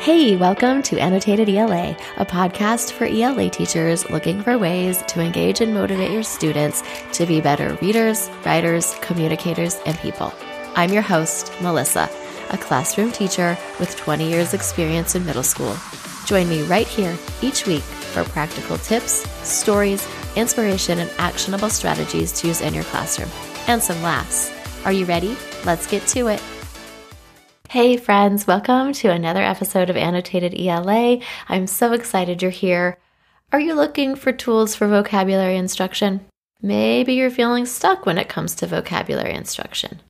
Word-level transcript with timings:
Hey, 0.00 0.34
welcome 0.34 0.82
to 0.84 0.98
Annotated 0.98 1.50
ELA, 1.50 1.94
a 2.16 2.24
podcast 2.24 2.92
for 2.92 3.04
ELA 3.04 3.50
teachers 3.50 4.08
looking 4.08 4.40
for 4.40 4.56
ways 4.56 5.02
to 5.08 5.20
engage 5.20 5.60
and 5.60 5.74
motivate 5.74 6.10
your 6.10 6.22
students 6.22 6.82
to 7.12 7.26
be 7.26 7.42
better 7.42 7.76
readers, 7.82 8.30
writers, 8.46 8.94
communicators, 9.02 9.78
and 9.84 9.98
people. 9.98 10.32
I'm 10.74 10.90
your 10.90 11.02
host, 11.02 11.52
Melissa, 11.60 12.08
a 12.48 12.56
classroom 12.56 13.12
teacher 13.12 13.58
with 13.78 13.94
20 13.98 14.26
years' 14.26 14.54
experience 14.54 15.16
in 15.16 15.26
middle 15.26 15.42
school. 15.42 15.76
Join 16.24 16.48
me 16.48 16.62
right 16.62 16.88
here 16.88 17.14
each 17.42 17.66
week 17.66 17.82
for 17.82 18.24
practical 18.24 18.78
tips, 18.78 19.28
stories, 19.46 20.08
inspiration, 20.34 21.00
and 21.00 21.10
actionable 21.18 21.68
strategies 21.68 22.32
to 22.40 22.46
use 22.46 22.62
in 22.62 22.72
your 22.72 22.84
classroom, 22.84 23.28
and 23.66 23.82
some 23.82 24.00
laughs. 24.00 24.50
Are 24.86 24.92
you 24.92 25.04
ready? 25.04 25.36
Let's 25.66 25.86
get 25.86 26.06
to 26.06 26.28
it. 26.28 26.42
Hey, 27.70 27.96
friends, 27.96 28.48
welcome 28.48 28.92
to 28.94 29.12
another 29.12 29.42
episode 29.44 29.90
of 29.90 29.96
Annotated 29.96 30.58
ELA. 30.58 31.20
I'm 31.48 31.68
so 31.68 31.92
excited 31.92 32.42
you're 32.42 32.50
here. 32.50 32.98
Are 33.52 33.60
you 33.60 33.74
looking 33.74 34.16
for 34.16 34.32
tools 34.32 34.74
for 34.74 34.88
vocabulary 34.88 35.56
instruction? 35.56 36.26
Maybe 36.60 37.14
you're 37.14 37.30
feeling 37.30 37.66
stuck 37.66 38.06
when 38.06 38.18
it 38.18 38.28
comes 38.28 38.56
to 38.56 38.66
vocabulary 38.66 39.34
instruction. 39.34 40.00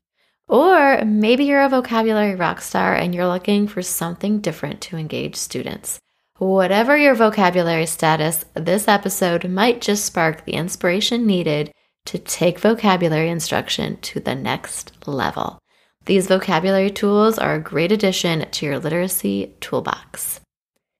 Or 0.47 1.05
maybe 1.05 1.43
you're 1.43 1.61
a 1.61 1.69
vocabulary 1.69 2.33
rock 2.33 2.61
star 2.61 2.95
and 2.95 3.13
you're 3.13 3.27
looking 3.27 3.67
for 3.67 3.83
something 3.83 4.39
different 4.39 4.81
to 4.81 4.97
engage 4.97 5.35
students. 5.35 5.99
Whatever 6.39 6.97
your 6.97 7.13
vocabulary 7.13 7.85
status, 7.85 8.43
this 8.55 8.87
episode 8.87 9.47
might 9.47 9.81
just 9.81 10.03
spark 10.03 10.45
the 10.45 10.53
inspiration 10.53 11.27
needed 11.27 11.71
to 12.05 12.17
take 12.17 12.57
vocabulary 12.57 13.29
instruction 13.29 13.97
to 14.01 14.19
the 14.19 14.33
next 14.33 14.93
level. 15.05 15.60
These 16.05 16.27
vocabulary 16.27 16.89
tools 16.89 17.37
are 17.37 17.55
a 17.55 17.59
great 17.59 17.91
addition 17.91 18.49
to 18.49 18.65
your 18.65 18.79
literacy 18.79 19.53
toolbox. 19.61 20.39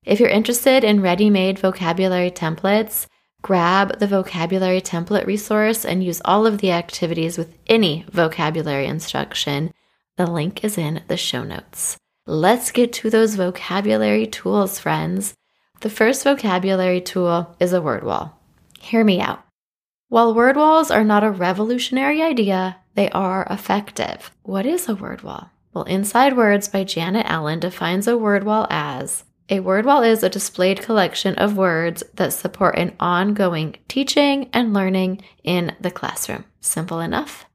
If 0.06 0.20
you're 0.20 0.30
interested 0.30 0.84
in 0.84 1.02
ready 1.02 1.30
made 1.30 1.60
vocabulary 1.60 2.32
templates, 2.32 3.08
grab 3.42 4.00
the 4.00 4.08
vocabulary 4.08 4.82
template 4.82 5.26
resource 5.26 5.86
and 5.86 6.04
use 6.04 6.22
all 6.24 6.46
of 6.46 6.60
the 6.60 6.72
activities 6.72 7.38
with 7.38 7.56
any 7.68 8.06
vocabulary 8.12 8.86
instruction. 8.86 9.74
The 10.18 10.28
link 10.28 10.64
is 10.64 10.78
in 10.78 11.02
the 11.08 11.18
show 11.18 11.44
notes. 11.44 11.98
Let's 12.28 12.72
get 12.72 12.94
to 12.94 13.10
those 13.10 13.36
vocabulary 13.36 14.28
tools, 14.28 14.78
friends. 14.78 15.34
The 15.80 15.90
first 15.90 16.24
vocabulary 16.24 17.02
tool 17.02 17.56
is 17.60 17.74
a 17.74 17.82
word 17.82 18.04
wall. 18.04 18.40
Hear 18.80 19.04
me 19.04 19.20
out. 19.20 19.44
While 20.10 20.36
word 20.36 20.58
walls 20.58 20.92
are 20.92 21.04
not 21.04 21.24
a 21.24 21.32
revolutionary 21.32 22.22
idea, 22.22 22.78
they 22.96 23.10
are 23.10 23.48
effective. 23.50 24.32
What 24.44 24.66
is 24.66 24.88
a 24.88 24.96
word 24.96 25.22
wall? 25.22 25.52
Well, 25.74 25.86
Inside 25.86 26.36
Words 26.36 26.68
by 26.68 26.84
Janet 26.84 27.26
Allen 27.28 27.60
defines 27.60 28.08
a 28.08 28.18
word 28.18 28.44
wall 28.44 28.68
as 28.70 29.24
a 29.52 29.60
word 29.60 29.86
wall 29.86 30.02
is 30.02 30.24
a 30.24 30.30
displayed 30.30 30.82
collection 30.82 31.36
of 31.36 31.58
words 31.58 32.04
that 32.14 32.32
support 32.32 32.78
an 32.78 32.96
ongoing 33.02 33.76
teaching 33.90 34.50
and 34.54 34.74
learning 34.74 35.22
in 35.44 35.76
the 35.82 35.92
classroom. 35.92 36.46
Simple 36.62 37.02
enough. 37.02 37.46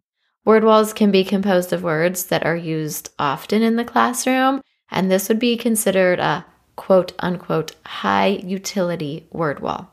Word 0.44 0.62
walls 0.62 0.92
can 0.92 1.10
be 1.10 1.24
composed 1.24 1.72
of 1.72 1.82
words 1.82 2.26
that 2.26 2.44
are 2.44 2.54
used 2.54 3.08
often 3.18 3.62
in 3.62 3.76
the 3.76 3.84
classroom, 3.84 4.60
and 4.90 5.10
this 5.10 5.30
would 5.30 5.38
be 5.38 5.56
considered 5.56 6.18
a 6.18 6.44
quote 6.76 7.12
unquote 7.18 7.74
high 7.86 8.42
utility 8.44 9.26
word 9.32 9.60
wall. 9.60 9.90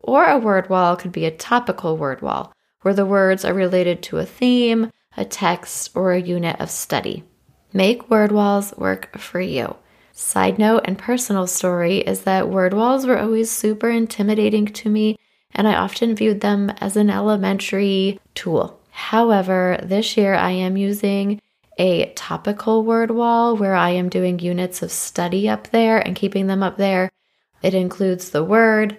Or 0.00 0.26
a 0.26 0.38
word 0.38 0.68
wall 0.68 0.96
could 0.96 1.12
be 1.12 1.24
a 1.24 1.30
topical 1.30 1.96
word 1.96 2.20
wall, 2.20 2.52
where 2.82 2.94
the 2.94 3.06
words 3.06 3.44
are 3.44 3.54
related 3.54 4.02
to 4.02 4.18
a 4.18 4.26
theme, 4.26 4.90
a 5.16 5.24
text, 5.24 5.90
or 5.94 6.12
a 6.12 6.20
unit 6.20 6.60
of 6.60 6.70
study. 6.70 7.24
Make 7.72 8.10
word 8.10 8.32
walls 8.32 8.72
work 8.76 9.18
for 9.18 9.40
you. 9.40 9.76
Side 10.12 10.58
note 10.58 10.82
and 10.84 10.98
personal 10.98 11.46
story 11.46 11.98
is 11.98 12.22
that 12.22 12.48
word 12.48 12.74
walls 12.74 13.06
were 13.06 13.18
always 13.18 13.50
super 13.50 13.88
intimidating 13.88 14.66
to 14.66 14.88
me, 14.88 15.18
and 15.52 15.68
I 15.68 15.74
often 15.74 16.16
viewed 16.16 16.40
them 16.40 16.70
as 16.80 16.96
an 16.96 17.10
elementary 17.10 18.18
tool. 18.34 18.80
However, 18.90 19.78
this 19.82 20.16
year 20.16 20.34
I 20.34 20.50
am 20.50 20.76
using 20.76 21.40
a 21.78 22.12
topical 22.14 22.82
word 22.82 23.12
wall 23.12 23.56
where 23.56 23.76
I 23.76 23.90
am 23.90 24.08
doing 24.08 24.40
units 24.40 24.82
of 24.82 24.90
study 24.90 25.48
up 25.48 25.68
there 25.68 25.98
and 25.98 26.16
keeping 26.16 26.48
them 26.48 26.62
up 26.62 26.76
there. 26.76 27.10
It 27.62 27.74
includes 27.74 28.30
the 28.30 28.42
word, 28.42 28.96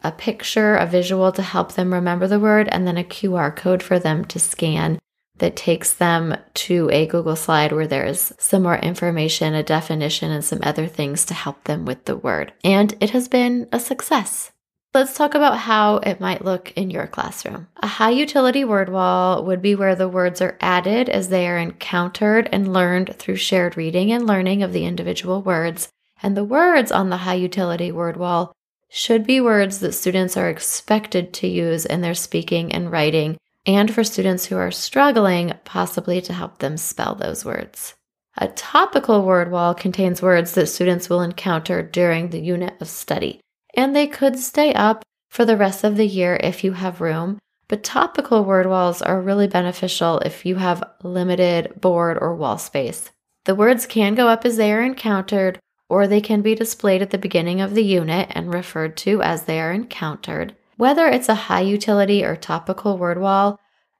a 0.00 0.12
picture, 0.12 0.76
a 0.76 0.86
visual 0.86 1.32
to 1.32 1.42
help 1.42 1.72
them 1.72 1.92
remember 1.92 2.26
the 2.26 2.40
word, 2.40 2.68
and 2.70 2.86
then 2.86 2.98
a 2.98 3.04
QR 3.04 3.54
code 3.54 3.82
for 3.82 3.98
them 3.98 4.24
to 4.26 4.38
scan 4.38 4.98
that 5.38 5.56
takes 5.56 5.92
them 5.92 6.36
to 6.54 6.88
a 6.92 7.06
Google 7.06 7.36
slide 7.36 7.72
where 7.72 7.86
there's 7.86 8.32
some 8.38 8.62
more 8.62 8.76
information, 8.76 9.54
a 9.54 9.62
definition, 9.62 10.30
and 10.30 10.44
some 10.44 10.60
other 10.62 10.86
things 10.86 11.24
to 11.26 11.34
help 11.34 11.64
them 11.64 11.84
with 11.84 12.04
the 12.04 12.16
word. 12.16 12.52
And 12.64 12.94
it 13.00 13.10
has 13.10 13.28
been 13.28 13.68
a 13.72 13.80
success. 13.80 14.52
Let's 14.94 15.14
talk 15.14 15.34
about 15.34 15.58
how 15.58 15.96
it 15.98 16.18
might 16.18 16.44
look 16.44 16.72
in 16.72 16.90
your 16.90 17.06
classroom. 17.06 17.68
A 17.76 17.86
high 17.86 18.10
utility 18.10 18.64
word 18.64 18.88
wall 18.88 19.44
would 19.44 19.60
be 19.60 19.74
where 19.74 19.94
the 19.94 20.08
words 20.08 20.40
are 20.40 20.56
added 20.60 21.08
as 21.08 21.28
they 21.28 21.46
are 21.46 21.58
encountered 21.58 22.48
and 22.50 22.72
learned 22.72 23.14
through 23.16 23.36
shared 23.36 23.76
reading 23.76 24.10
and 24.10 24.26
learning 24.26 24.62
of 24.62 24.72
the 24.72 24.86
individual 24.86 25.42
words. 25.42 25.88
And 26.22 26.36
the 26.36 26.42
words 26.42 26.90
on 26.90 27.10
the 27.10 27.18
high 27.18 27.34
utility 27.34 27.92
word 27.92 28.16
wall 28.16 28.52
should 28.88 29.26
be 29.26 29.40
words 29.40 29.80
that 29.80 29.92
students 29.92 30.36
are 30.36 30.48
expected 30.48 31.32
to 31.34 31.46
use 31.46 31.84
in 31.84 32.00
their 32.00 32.14
speaking 32.14 32.72
and 32.72 32.90
writing, 32.90 33.36
and 33.66 33.92
for 33.92 34.02
students 34.02 34.46
who 34.46 34.56
are 34.56 34.70
struggling, 34.70 35.52
possibly 35.64 36.20
to 36.22 36.32
help 36.32 36.58
them 36.58 36.76
spell 36.76 37.14
those 37.14 37.44
words. 37.44 37.94
A 38.38 38.48
topical 38.48 39.22
word 39.24 39.50
wall 39.50 39.74
contains 39.74 40.22
words 40.22 40.52
that 40.52 40.68
students 40.68 41.10
will 41.10 41.22
encounter 41.22 41.82
during 41.82 42.30
the 42.30 42.40
unit 42.40 42.74
of 42.80 42.88
study, 42.88 43.40
and 43.74 43.94
they 43.94 44.06
could 44.06 44.38
stay 44.38 44.72
up 44.72 45.02
for 45.28 45.44
the 45.44 45.56
rest 45.56 45.84
of 45.84 45.96
the 45.96 46.06
year 46.06 46.38
if 46.42 46.64
you 46.64 46.72
have 46.72 47.00
room. 47.00 47.38
But 47.66 47.84
topical 47.84 48.44
word 48.44 48.66
walls 48.66 49.02
are 49.02 49.20
really 49.20 49.46
beneficial 49.46 50.20
if 50.20 50.46
you 50.46 50.56
have 50.56 50.82
limited 51.02 51.80
board 51.80 52.16
or 52.18 52.34
wall 52.34 52.56
space. 52.56 53.10
The 53.44 53.54
words 53.54 53.86
can 53.86 54.14
go 54.14 54.28
up 54.28 54.44
as 54.44 54.56
they 54.56 54.72
are 54.72 54.82
encountered, 54.82 55.58
or 55.88 56.06
they 56.06 56.20
can 56.20 56.42
be 56.42 56.54
displayed 56.54 57.02
at 57.02 57.10
the 57.10 57.18
beginning 57.18 57.60
of 57.60 57.74
the 57.74 57.84
unit 57.84 58.28
and 58.32 58.52
referred 58.52 58.96
to 58.96 59.22
as 59.22 59.44
they 59.44 59.60
are 59.60 59.72
encountered. 59.72 60.54
Whether 60.76 61.06
it's 61.06 61.28
a 61.28 61.34
high 61.34 61.62
utility 61.62 62.24
or 62.24 62.36
topical 62.36 62.98
word 62.98 63.20
wall, 63.20 63.58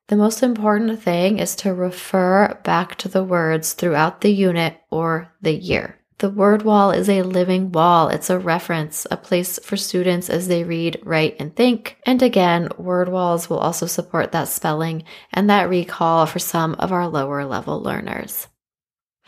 the 0.09 0.17
most 0.17 0.43
important 0.43 1.03
thing 1.03 1.39
is 1.39 1.55
to 1.57 1.75
refer 1.75 2.59
back 2.65 2.97
to 2.97 3.09
the 3.09 3.25
words 3.25 3.73
throughout 3.73 4.21
the 4.21 4.33
unit 4.33 4.81
or 4.91 5.33
the 5.43 5.55
year. 5.55 5.99
The 6.19 6.31
word 6.31 6.63
wall 6.63 6.91
is 6.91 7.09
a 7.09 7.23
living 7.23 7.71
wall. 7.71 8.09
It's 8.09 8.29
a 8.29 8.41
reference, 8.41 9.07
a 9.11 9.17
place 9.17 9.61
for 9.63 9.77
students 9.77 10.29
as 10.29 10.49
they 10.49 10.65
read, 10.65 11.01
write, 11.05 11.37
and 11.39 11.55
think. 11.55 11.97
And 12.05 12.23
again, 12.23 12.71
word 12.77 13.09
walls 13.09 13.49
will 13.49 13.59
also 13.59 13.87
support 13.87 14.33
that 14.33 14.49
spelling 14.49 15.05
and 15.33 15.49
that 15.49 15.69
recall 15.69 16.27
for 16.27 16.41
some 16.41 16.75
of 16.75 16.91
our 16.91 17.07
lower 17.07 17.45
level 17.45 17.81
learners. 17.81 18.49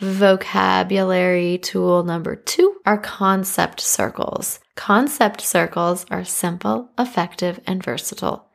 Vocabulary 0.00 1.59
tool 1.59 2.05
number 2.05 2.34
two 2.34 2.81
are 2.87 2.97
concept 2.97 3.83
circles. 3.83 4.59
Concept 4.75 5.43
circles 5.43 6.06
are 6.11 6.25
simple, 6.25 6.88
effective, 6.99 7.61
and 7.66 7.84
versatile. 7.84 8.47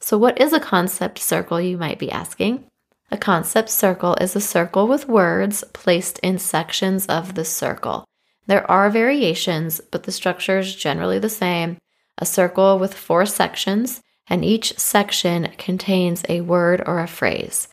So, 0.00 0.16
what 0.16 0.40
is 0.40 0.52
a 0.52 0.60
concept 0.60 1.18
circle, 1.18 1.60
you 1.60 1.76
might 1.76 1.98
be 1.98 2.12
asking? 2.12 2.66
A 3.10 3.16
concept 3.16 3.68
circle 3.68 4.14
is 4.20 4.36
a 4.36 4.40
circle 4.40 4.86
with 4.86 5.08
words 5.08 5.64
placed 5.72 6.20
in 6.20 6.38
sections 6.38 7.06
of 7.06 7.34
the 7.34 7.44
circle. 7.44 8.04
There 8.46 8.70
are 8.70 8.88
variations, 8.88 9.80
but 9.90 10.04
the 10.04 10.12
structure 10.12 10.60
is 10.60 10.76
generally 10.76 11.18
the 11.18 11.28
same. 11.28 11.78
A 12.18 12.24
circle 12.24 12.78
with 12.78 12.94
four 12.94 13.26
sections, 13.26 14.02
and 14.28 14.44
each 14.44 14.78
section 14.78 15.50
contains 15.58 16.22
a 16.28 16.42
word 16.42 16.80
or 16.86 17.00
a 17.00 17.08
phrase. 17.08 17.66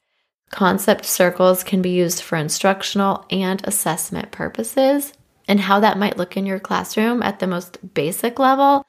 Concept 0.49 1.05
circles 1.05 1.63
can 1.63 1.81
be 1.81 1.91
used 1.91 2.21
for 2.21 2.35
instructional 2.35 3.25
and 3.29 3.61
assessment 3.65 4.31
purposes. 4.31 5.13
And 5.47 5.59
how 5.59 5.79
that 5.79 5.97
might 5.97 6.17
look 6.17 6.37
in 6.37 6.45
your 6.45 6.59
classroom 6.59 7.23
at 7.23 7.39
the 7.39 7.47
most 7.47 7.93
basic 7.93 8.39
level, 8.39 8.85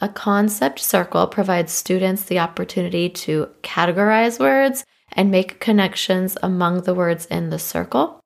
a 0.00 0.08
concept 0.08 0.80
circle 0.80 1.26
provides 1.26 1.72
students 1.72 2.24
the 2.24 2.40
opportunity 2.40 3.08
to 3.08 3.48
categorize 3.62 4.40
words 4.40 4.84
and 5.12 5.30
make 5.30 5.60
connections 5.60 6.36
among 6.42 6.82
the 6.82 6.94
words 6.94 7.26
in 7.26 7.50
the 7.50 7.58
circle. 7.58 8.20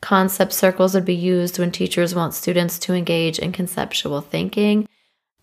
Concept 0.00 0.52
circles 0.52 0.94
would 0.94 1.04
be 1.04 1.14
used 1.14 1.58
when 1.58 1.70
teachers 1.70 2.14
want 2.14 2.34
students 2.34 2.78
to 2.80 2.94
engage 2.94 3.38
in 3.38 3.52
conceptual 3.52 4.20
thinking. 4.20 4.88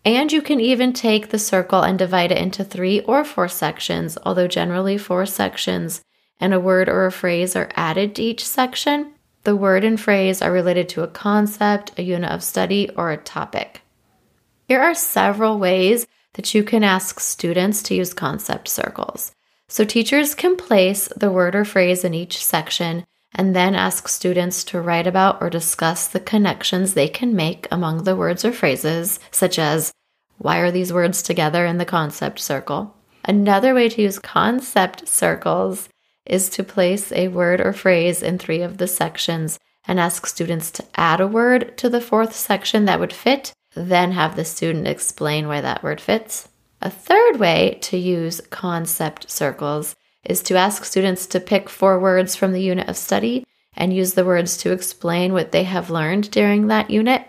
And 0.04 0.32
you 0.32 0.42
can 0.42 0.60
even 0.60 0.92
take 0.92 1.28
the 1.28 1.38
circle 1.38 1.82
and 1.82 1.98
divide 1.98 2.32
it 2.32 2.38
into 2.38 2.64
three 2.64 3.00
or 3.00 3.24
four 3.24 3.48
sections, 3.48 4.16
although 4.24 4.48
generally 4.48 4.98
four 4.98 5.26
sections 5.26 6.02
and 6.40 6.54
a 6.54 6.60
word 6.60 6.88
or 6.88 7.06
a 7.06 7.12
phrase 7.12 7.56
are 7.56 7.70
added 7.74 8.14
to 8.14 8.22
each 8.22 8.46
section, 8.46 9.12
the 9.44 9.56
word 9.56 9.84
and 9.84 10.00
phrase 10.00 10.42
are 10.42 10.52
related 10.52 10.88
to 10.90 11.02
a 11.02 11.08
concept, 11.08 11.92
a 11.98 12.02
unit 12.02 12.30
of 12.30 12.42
study, 12.42 12.90
or 12.96 13.10
a 13.10 13.16
topic. 13.16 13.82
Here 14.66 14.80
are 14.80 14.94
several 14.94 15.58
ways 15.58 16.06
that 16.34 16.54
you 16.54 16.62
can 16.62 16.84
ask 16.84 17.20
students 17.20 17.82
to 17.84 17.94
use 17.94 18.12
concept 18.12 18.68
circles. 18.68 19.32
So, 19.68 19.84
teachers 19.84 20.34
can 20.34 20.56
place 20.56 21.08
the 21.16 21.30
word 21.30 21.54
or 21.54 21.64
phrase 21.64 22.04
in 22.04 22.14
each 22.14 22.44
section 22.44 23.04
and 23.34 23.54
then 23.54 23.74
ask 23.74 24.08
students 24.08 24.64
to 24.64 24.80
write 24.80 25.06
about 25.06 25.42
or 25.42 25.50
discuss 25.50 26.08
the 26.08 26.20
connections 26.20 26.94
they 26.94 27.08
can 27.08 27.34
make 27.34 27.68
among 27.70 28.04
the 28.04 28.16
words 28.16 28.44
or 28.44 28.52
phrases, 28.52 29.20
such 29.30 29.58
as 29.58 29.92
why 30.38 30.58
are 30.58 30.70
these 30.70 30.92
words 30.92 31.22
together 31.22 31.66
in 31.66 31.78
the 31.78 31.84
concept 31.84 32.38
circle? 32.38 32.94
Another 33.24 33.74
way 33.74 33.88
to 33.88 34.02
use 34.02 34.18
concept 34.18 35.08
circles 35.08 35.88
is 36.28 36.48
to 36.50 36.62
place 36.62 37.10
a 37.10 37.28
word 37.28 37.60
or 37.60 37.72
phrase 37.72 38.22
in 38.22 38.38
three 38.38 38.60
of 38.60 38.78
the 38.78 38.86
sections 38.86 39.58
and 39.86 39.98
ask 39.98 40.26
students 40.26 40.70
to 40.70 40.84
add 40.94 41.20
a 41.20 41.26
word 41.26 41.76
to 41.78 41.88
the 41.88 42.00
fourth 42.00 42.34
section 42.34 42.84
that 42.84 43.00
would 43.00 43.12
fit, 43.12 43.52
then 43.74 44.12
have 44.12 44.36
the 44.36 44.44
student 44.44 44.86
explain 44.86 45.48
why 45.48 45.60
that 45.60 45.82
word 45.82 46.00
fits. 46.00 46.48
A 46.82 46.90
third 46.90 47.38
way 47.38 47.78
to 47.82 47.96
use 47.96 48.40
concept 48.50 49.30
circles 49.30 49.96
is 50.24 50.42
to 50.42 50.56
ask 50.56 50.84
students 50.84 51.26
to 51.26 51.40
pick 51.40 51.68
four 51.68 51.98
words 51.98 52.36
from 52.36 52.52
the 52.52 52.62
unit 52.62 52.88
of 52.88 52.96
study 52.96 53.44
and 53.74 53.94
use 53.94 54.14
the 54.14 54.24
words 54.24 54.56
to 54.58 54.72
explain 54.72 55.32
what 55.32 55.52
they 55.52 55.64
have 55.64 55.90
learned 55.90 56.30
during 56.30 56.66
that 56.66 56.90
unit. 56.90 57.24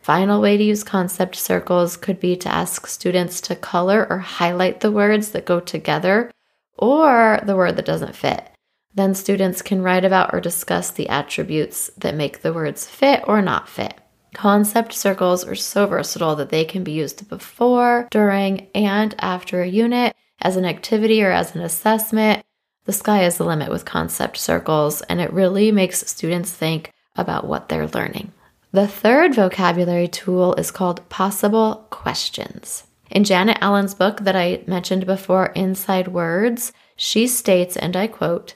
Final 0.00 0.40
way 0.40 0.56
to 0.56 0.62
use 0.62 0.84
concept 0.84 1.34
circles 1.34 1.96
could 1.96 2.20
be 2.20 2.36
to 2.36 2.48
ask 2.48 2.86
students 2.86 3.40
to 3.40 3.56
color 3.56 4.06
or 4.08 4.18
highlight 4.18 4.80
the 4.80 4.92
words 4.92 5.32
that 5.32 5.44
go 5.44 5.58
together 5.58 6.30
or 6.78 7.40
the 7.44 7.56
word 7.56 7.76
that 7.76 7.84
doesn't 7.84 8.16
fit. 8.16 8.48
Then 8.94 9.14
students 9.14 9.62
can 9.62 9.82
write 9.82 10.04
about 10.04 10.32
or 10.32 10.40
discuss 10.40 10.90
the 10.90 11.08
attributes 11.08 11.90
that 11.98 12.14
make 12.14 12.42
the 12.42 12.52
words 12.52 12.86
fit 12.86 13.22
or 13.26 13.42
not 13.42 13.68
fit. 13.68 13.94
Concept 14.34 14.92
circles 14.92 15.44
are 15.44 15.54
so 15.54 15.86
versatile 15.86 16.36
that 16.36 16.50
they 16.50 16.64
can 16.64 16.84
be 16.84 16.92
used 16.92 17.28
before, 17.28 18.08
during, 18.10 18.68
and 18.74 19.14
after 19.18 19.62
a 19.62 19.68
unit 19.68 20.14
as 20.40 20.56
an 20.56 20.64
activity 20.64 21.22
or 21.22 21.30
as 21.30 21.54
an 21.54 21.60
assessment. 21.60 22.44
The 22.84 22.92
sky 22.92 23.24
is 23.24 23.36
the 23.36 23.44
limit 23.44 23.70
with 23.70 23.84
concept 23.84 24.36
circles, 24.36 25.02
and 25.02 25.20
it 25.20 25.32
really 25.32 25.70
makes 25.70 26.08
students 26.10 26.50
think 26.50 26.92
about 27.16 27.46
what 27.46 27.68
they're 27.68 27.88
learning. 27.88 28.32
The 28.72 28.88
third 28.88 29.34
vocabulary 29.34 30.08
tool 30.08 30.54
is 30.54 30.70
called 30.70 31.08
possible 31.08 31.86
questions. 31.90 32.84
In 33.10 33.24
Janet 33.24 33.58
Allen's 33.60 33.94
book 33.94 34.20
that 34.20 34.36
I 34.36 34.62
mentioned 34.66 35.06
before, 35.06 35.46
Inside 35.54 36.08
Words, 36.08 36.72
she 36.96 37.26
states, 37.26 37.76
and 37.76 37.96
I 37.96 38.06
quote, 38.06 38.54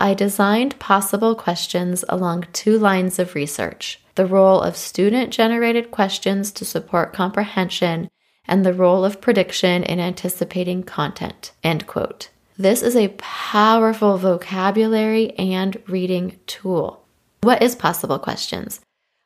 I 0.00 0.14
designed 0.14 0.78
possible 0.80 1.36
questions 1.36 2.04
along 2.08 2.46
two 2.52 2.78
lines 2.78 3.18
of 3.18 3.34
research 3.34 4.00
the 4.14 4.26
role 4.26 4.60
of 4.60 4.76
student 4.76 5.32
generated 5.32 5.90
questions 5.90 6.52
to 6.52 6.66
support 6.66 7.14
comprehension 7.14 8.10
and 8.44 8.64
the 8.64 8.74
role 8.74 9.04
of 9.06 9.20
prediction 9.20 9.82
in 9.82 9.98
anticipating 10.00 10.82
content. 10.82 11.52
End 11.62 11.86
quote. 11.86 12.28
This 12.58 12.82
is 12.82 12.94
a 12.94 13.14
powerful 13.16 14.18
vocabulary 14.18 15.32
and 15.38 15.80
reading 15.88 16.38
tool. 16.46 17.06
What 17.40 17.62
is 17.62 17.74
possible 17.74 18.18
questions? 18.18 18.80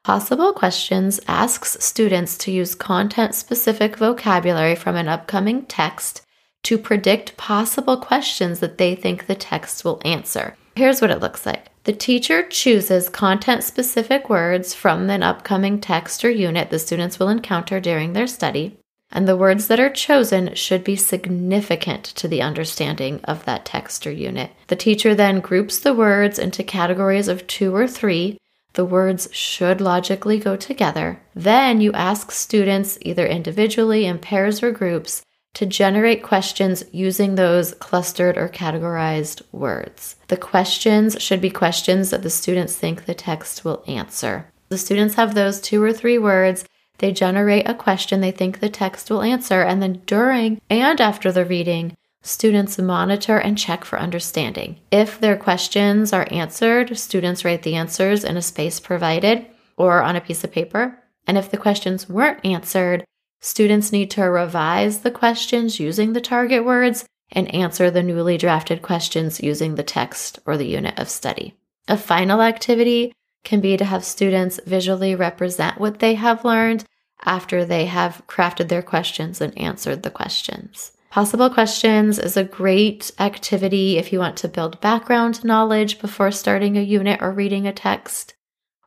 Possible 0.06 0.52
Questions 0.52 1.18
asks 1.26 1.84
students 1.84 2.38
to 2.38 2.52
use 2.52 2.76
content 2.76 3.34
specific 3.34 3.96
vocabulary 3.96 4.76
from 4.76 4.94
an 4.94 5.08
upcoming 5.08 5.66
text 5.66 6.22
to 6.62 6.78
predict 6.78 7.36
possible 7.36 7.96
questions 7.96 8.60
that 8.60 8.78
they 8.78 8.94
think 8.94 9.26
the 9.26 9.34
text 9.34 9.84
will 9.84 10.00
answer. 10.04 10.54
Here's 10.76 11.00
what 11.00 11.10
it 11.10 11.18
looks 11.18 11.44
like 11.44 11.70
the 11.82 11.92
teacher 11.92 12.44
chooses 12.44 13.08
content 13.08 13.64
specific 13.64 14.30
words 14.30 14.74
from 14.74 15.10
an 15.10 15.24
upcoming 15.24 15.80
text 15.80 16.24
or 16.24 16.30
unit 16.30 16.70
the 16.70 16.78
students 16.78 17.18
will 17.18 17.28
encounter 17.28 17.80
during 17.80 18.12
their 18.12 18.28
study, 18.28 18.78
and 19.10 19.26
the 19.26 19.36
words 19.36 19.66
that 19.66 19.80
are 19.80 19.90
chosen 19.90 20.54
should 20.54 20.84
be 20.84 20.94
significant 20.94 22.04
to 22.04 22.28
the 22.28 22.42
understanding 22.42 23.20
of 23.24 23.44
that 23.44 23.64
text 23.64 24.06
or 24.06 24.12
unit. 24.12 24.52
The 24.68 24.76
teacher 24.76 25.16
then 25.16 25.40
groups 25.40 25.80
the 25.80 25.94
words 25.94 26.38
into 26.38 26.62
categories 26.62 27.26
of 27.26 27.48
two 27.48 27.74
or 27.74 27.88
three 27.88 28.38
the 28.76 28.84
words 28.84 29.28
should 29.32 29.80
logically 29.80 30.38
go 30.38 30.56
together. 30.56 31.20
Then 31.34 31.80
you 31.80 31.92
ask 31.92 32.30
students, 32.30 32.98
either 33.02 33.26
individually, 33.26 34.06
in 34.06 34.18
pairs, 34.18 34.62
or 34.62 34.70
groups, 34.70 35.22
to 35.54 35.66
generate 35.66 36.22
questions 36.22 36.84
using 36.92 37.34
those 37.34 37.74
clustered 37.74 38.36
or 38.36 38.48
categorized 38.48 39.40
words. 39.52 40.16
The 40.28 40.36
questions 40.36 41.16
should 41.20 41.40
be 41.40 41.50
questions 41.50 42.10
that 42.10 42.22
the 42.22 42.30
students 42.30 42.76
think 42.76 43.06
the 43.06 43.14
text 43.14 43.64
will 43.64 43.82
answer. 43.86 44.52
The 44.68 44.78
students 44.78 45.14
have 45.14 45.34
those 45.34 45.60
two 45.60 45.82
or 45.82 45.94
three 45.94 46.18
words. 46.18 46.66
They 46.98 47.10
generate 47.10 47.68
a 47.68 47.74
question 47.74 48.20
they 48.20 48.30
think 48.30 48.60
the 48.60 48.68
text 48.68 49.10
will 49.10 49.22
answer, 49.22 49.62
and 49.62 49.82
then 49.82 50.02
during 50.04 50.60
and 50.68 51.00
after 51.00 51.32
the 51.32 51.44
reading, 51.44 51.96
Students 52.26 52.76
monitor 52.76 53.38
and 53.38 53.56
check 53.56 53.84
for 53.84 54.00
understanding. 54.00 54.80
If 54.90 55.20
their 55.20 55.36
questions 55.36 56.12
are 56.12 56.26
answered, 56.32 56.98
students 56.98 57.44
write 57.44 57.62
the 57.62 57.76
answers 57.76 58.24
in 58.24 58.36
a 58.36 58.42
space 58.42 58.80
provided 58.80 59.46
or 59.76 60.02
on 60.02 60.16
a 60.16 60.20
piece 60.20 60.42
of 60.42 60.50
paper. 60.50 61.00
And 61.28 61.38
if 61.38 61.52
the 61.52 61.56
questions 61.56 62.08
weren't 62.08 62.44
answered, 62.44 63.04
students 63.40 63.92
need 63.92 64.10
to 64.10 64.24
revise 64.24 65.02
the 65.02 65.12
questions 65.12 65.78
using 65.78 66.14
the 66.14 66.20
target 66.20 66.64
words 66.64 67.04
and 67.30 67.54
answer 67.54 67.92
the 67.92 68.02
newly 68.02 68.36
drafted 68.36 68.82
questions 68.82 69.40
using 69.40 69.76
the 69.76 69.84
text 69.84 70.40
or 70.46 70.56
the 70.56 70.66
unit 70.66 70.98
of 70.98 71.08
study. 71.08 71.54
A 71.86 71.96
final 71.96 72.42
activity 72.42 73.12
can 73.44 73.60
be 73.60 73.76
to 73.76 73.84
have 73.84 74.04
students 74.04 74.58
visually 74.66 75.14
represent 75.14 75.78
what 75.78 76.00
they 76.00 76.14
have 76.14 76.44
learned 76.44 76.86
after 77.24 77.64
they 77.64 77.86
have 77.86 78.20
crafted 78.26 78.66
their 78.66 78.82
questions 78.82 79.40
and 79.40 79.56
answered 79.56 80.02
the 80.02 80.10
questions. 80.10 80.90
Possible 81.10 81.48
questions 81.48 82.18
is 82.18 82.36
a 82.36 82.44
great 82.44 83.10
activity 83.18 83.96
if 83.96 84.12
you 84.12 84.18
want 84.18 84.36
to 84.38 84.48
build 84.48 84.80
background 84.80 85.44
knowledge 85.44 85.98
before 85.98 86.30
starting 86.30 86.76
a 86.76 86.82
unit 86.82 87.22
or 87.22 87.32
reading 87.32 87.66
a 87.66 87.72
text. 87.72 88.34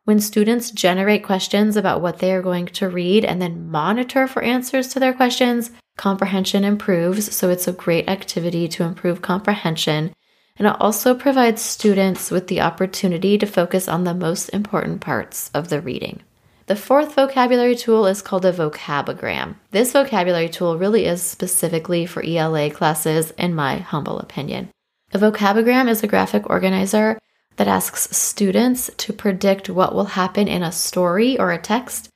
When 0.03 0.19
students 0.19 0.71
generate 0.71 1.23
questions 1.23 1.75
about 1.75 2.01
what 2.01 2.19
they 2.19 2.33
are 2.33 2.41
going 2.41 2.65
to 2.67 2.89
read 2.89 3.25
and 3.25 3.41
then 3.41 3.69
monitor 3.69 4.27
for 4.27 4.41
answers 4.41 4.87
to 4.89 4.99
their 4.99 5.13
questions, 5.13 5.71
comprehension 5.97 6.63
improves. 6.63 7.35
So 7.35 7.49
it's 7.49 7.67
a 7.67 7.73
great 7.73 8.09
activity 8.09 8.67
to 8.69 8.83
improve 8.83 9.21
comprehension. 9.21 10.13
And 10.57 10.67
it 10.67 10.75
also 10.79 11.13
provides 11.13 11.61
students 11.61 12.31
with 12.31 12.47
the 12.47 12.61
opportunity 12.61 13.37
to 13.37 13.45
focus 13.45 13.87
on 13.87 14.03
the 14.03 14.13
most 14.13 14.49
important 14.49 15.01
parts 15.01 15.51
of 15.53 15.69
the 15.69 15.79
reading. 15.81 16.23
The 16.69 16.75
fourth 16.75 17.15
vocabulary 17.15 17.75
tool 17.75 18.05
is 18.05 18.21
called 18.21 18.45
a 18.45 18.53
vocabogram. 18.53 19.55
This 19.71 19.91
vocabulary 19.91 20.49
tool 20.49 20.77
really 20.77 21.07
is 21.07 21.19
specifically 21.19 22.05
for 22.05 22.23
ELA 22.23 22.69
classes, 22.69 23.31
in 23.39 23.55
my 23.55 23.77
humble 23.77 24.19
opinion. 24.19 24.69
A 25.11 25.17
vocabogram 25.17 25.89
is 25.89 26.03
a 26.03 26.07
graphic 26.07 26.47
organizer 26.47 27.17
that 27.55 27.67
asks 27.67 28.15
students 28.15 28.91
to 28.97 29.11
predict 29.11 29.71
what 29.71 29.95
will 29.95 30.13
happen 30.13 30.47
in 30.47 30.61
a 30.61 30.71
story 30.71 31.39
or 31.39 31.51
a 31.51 31.57
text 31.57 32.09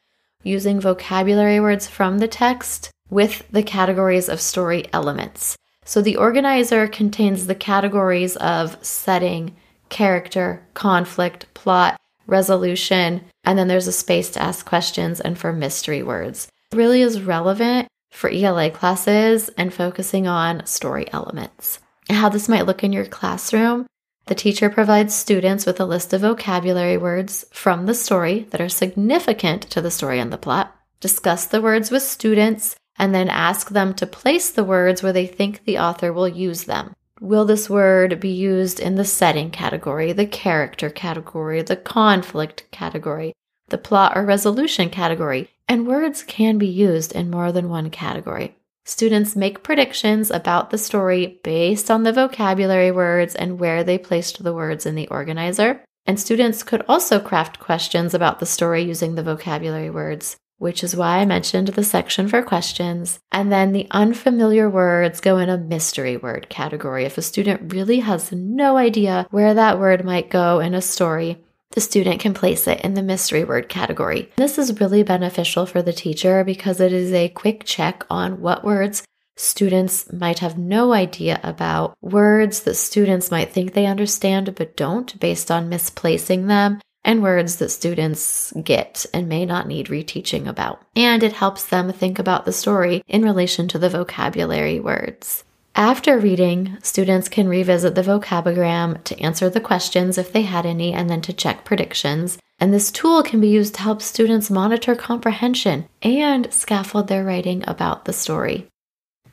using 0.44 0.80
vocabulary 0.80 1.60
words 1.60 1.88
from 1.88 2.20
the 2.20 2.28
text 2.28 2.92
with 3.10 3.50
the 3.50 3.64
categories 3.64 4.30
of 4.30 4.40
story 4.40 4.86
elements. 4.94 5.58
So 5.84 6.00
the 6.00 6.18
organizer 6.18 6.88
contains 6.88 7.48
the 7.48 7.56
categories 7.56 8.36
of 8.36 8.78
setting, 8.86 9.56
character, 9.90 10.64
conflict, 10.76 11.52
plot, 11.56 12.00
resolution, 12.28 13.22
and 13.44 13.58
then 13.58 13.68
there's 13.68 13.88
a 13.88 13.92
space 13.92 14.30
to 14.32 14.42
ask 14.42 14.66
questions 14.66 15.20
and 15.20 15.38
for 15.38 15.54
mystery 15.54 16.04
words. 16.04 16.48
It 16.72 16.78
really 16.78 17.02
is 17.02 17.22
relevant 17.22 17.88
for 18.12 18.30
ELA 18.30 18.70
classes 18.70 19.50
and 19.58 19.74
focusing 19.74 20.28
on 20.28 20.66
story 20.66 21.12
elements. 21.12 21.80
How 22.10 22.30
this 22.30 22.50
might 22.50 22.66
look 22.66 22.84
in 22.84 22.94
your 22.94 23.06
classroom 23.06 23.88
the 24.26 24.36
teacher 24.36 24.70
provides 24.70 25.14
students 25.14 25.66
with 25.66 25.82
a 25.82 25.86
list 25.86 26.14
of 26.14 26.22
vocabulary 26.22 26.98
words 26.98 27.44
from 27.52 27.86
the 27.86 27.94
story 27.94 28.48
that 28.52 28.62
are 28.62 28.70
significant 28.70 29.64
to 29.64 29.82
the 29.82 29.92
story 29.92 30.20
and 30.20 30.32
the 30.32 30.38
plot. 30.38 30.74
Discuss 31.02 31.46
the 31.46 31.62
words 31.62 31.92
with 31.92 32.04
students 32.04 32.78
and 32.98 33.14
then 33.14 33.28
ask 33.28 33.70
them 33.70 33.94
to 33.96 34.08
place 34.08 34.50
the 34.50 34.64
words 34.64 35.04
where 35.04 35.12
they 35.12 35.28
think 35.28 35.66
the 35.66 35.78
author 35.78 36.14
will 36.14 36.28
use 36.28 36.64
them. 36.64 36.94
Will 37.24 37.46
this 37.46 37.70
word 37.70 38.20
be 38.20 38.34
used 38.34 38.82
in 38.82 38.96
the 38.96 39.06
setting 39.06 39.50
category, 39.50 40.12
the 40.12 40.26
character 40.26 40.90
category, 40.90 41.62
the 41.62 41.78
conflict 41.78 42.66
category, 42.70 43.32
the 43.70 43.78
plot 43.78 44.18
or 44.18 44.26
resolution 44.26 44.90
category? 44.90 45.50
And 45.70 45.88
words 45.88 46.22
can 46.22 46.58
be 46.58 46.68
used 46.68 47.14
in 47.14 47.32
more 47.32 47.54
than 47.54 47.70
one 47.70 47.92
category. 47.92 48.58
Students 48.84 49.38
make 49.38 49.64
predictions 49.64 50.32
about 50.32 50.70
the 50.70 50.78
story 50.78 51.40
based 51.46 51.90
on 51.90 52.04
the 52.04 52.12
vocabulary 52.12 52.92
words 52.92 53.36
and 53.36 53.58
where 53.58 53.86
they 53.86 53.98
placed 53.98 54.44
the 54.44 54.54
words 54.54 54.86
in 54.86 54.96
the 54.96 55.08
organizer. 55.08 55.80
And 56.06 56.20
students 56.20 56.62
could 56.62 56.84
also 56.90 57.22
craft 57.22 57.58
questions 57.58 58.14
about 58.14 58.42
the 58.42 58.46
story 58.46 58.84
using 58.84 59.16
the 59.16 59.24
vocabulary 59.24 59.90
words 59.90 60.36
which 60.64 60.84
is 60.84 60.96
why 60.96 61.18
I 61.18 61.26
mentioned 61.26 61.68
the 61.68 61.84
section 61.84 62.30
for 62.30 62.42
questions. 62.42 63.20
And 63.34 63.52
then 63.52 63.74
the 63.74 63.86
unfamiliar 63.92 64.70
words 64.70 65.20
go 65.20 65.38
in 65.38 65.50
a 65.50 65.58
mystery 65.58 66.16
word 66.16 66.48
category. 66.50 67.04
If 67.04 67.18
a 67.18 67.22
student 67.22 67.74
really 67.74 68.00
has 68.00 68.32
no 68.32 68.78
idea 68.78 69.28
where 69.30 69.54
that 69.54 69.78
word 69.78 70.06
might 70.06 70.30
go 70.30 70.60
in 70.60 70.74
a 70.74 70.82
story, 70.82 71.44
the 71.72 71.82
student 71.82 72.22
can 72.22 72.34
place 72.34 72.66
it 72.66 72.80
in 72.80 72.94
the 72.94 73.04
mystery 73.04 73.44
word 73.44 73.68
category. 73.68 74.32
This 74.38 74.58
is 74.58 74.80
really 74.80 75.04
beneficial 75.04 75.66
for 75.66 75.82
the 75.82 75.92
teacher 75.92 76.46
because 76.46 76.80
it 76.80 76.94
is 76.94 77.12
a 77.12 77.28
quick 77.28 77.66
check 77.66 78.06
on 78.10 78.40
what 78.40 78.64
words 78.64 79.04
Students 79.36 80.14
might 80.14 80.40
have 80.40 80.60
no 80.60 80.94
idea 80.94 81.40
about 81.42 81.98
words 82.02 82.62
that 82.62 82.76
students 82.76 83.32
might 83.32 83.52
think 83.52 83.74
they 83.74 83.88
understand 83.88 84.54
but 84.54 84.78
don't 84.78 85.20
based 85.20 85.50
on 85.50 85.70
misplacing 85.70 86.46
them, 86.46 86.80
and 87.06 87.22
words 87.22 87.58
that 87.58 87.70
students 87.70 88.54
get 88.64 89.06
and 89.14 89.28
may 89.28 89.46
not 89.46 89.68
need 89.68 89.88
reteaching 89.88 90.48
about. 90.48 90.82
And 90.96 91.24
it 91.24 91.34
helps 91.34 91.66
them 91.66 91.92
think 91.92 92.20
about 92.20 92.46
the 92.46 92.54
story 92.54 93.04
in 93.08 93.24
relation 93.24 93.68
to 93.70 93.80
the 93.80 93.90
vocabulary 93.90 94.80
words. 94.80 95.44
After 95.76 96.20
reading, 96.20 96.78
students 96.84 97.28
can 97.28 97.48
revisit 97.48 97.96
the 97.96 98.04
vocabogram 98.04 99.04
to 99.06 99.20
answer 99.20 99.50
the 99.50 99.60
questions 99.60 100.20
if 100.20 100.32
they 100.32 100.44
had 100.44 100.68
any 100.68 100.94
and 100.94 101.10
then 101.10 101.22
to 101.22 101.34
check 101.34 101.66
predictions. 101.66 102.38
And 102.60 102.72
this 102.72 102.92
tool 102.92 103.24
can 103.24 103.42
be 103.42 103.48
used 103.48 103.76
to 103.76 103.82
help 103.82 104.02
students 104.02 104.52
monitor 104.52 104.96
comprehension 104.96 105.86
and 106.04 106.54
scaffold 106.54 107.08
their 107.08 107.24
writing 107.24 107.64
about 107.68 108.06
the 108.06 108.14
story. 108.14 108.68